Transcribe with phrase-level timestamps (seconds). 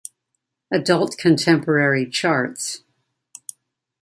[0.73, 2.81] Adult Contemporary Charts.